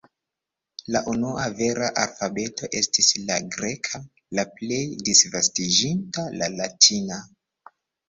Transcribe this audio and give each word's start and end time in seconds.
La 0.95 1.01
unua 1.11 1.45
vera 1.59 1.89
alfabeto 2.05 2.71
estis 2.81 3.11
la 3.29 3.37
greka, 3.59 4.03
la 4.41 4.49
plej 4.59 4.83
disvastiĝinta 5.13 6.29
la 6.43 6.53
latina. 6.61 7.25